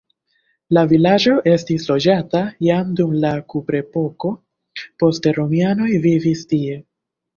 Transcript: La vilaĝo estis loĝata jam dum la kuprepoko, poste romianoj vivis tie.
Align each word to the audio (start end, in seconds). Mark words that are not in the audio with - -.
La 0.77 0.83
vilaĝo 0.91 1.33
estis 1.51 1.85
loĝata 1.91 2.41
jam 2.69 2.95
dum 3.01 3.13
la 3.25 3.33
kuprepoko, 3.55 4.33
poste 5.05 5.35
romianoj 5.41 5.91
vivis 6.07 6.43
tie. 6.55 6.81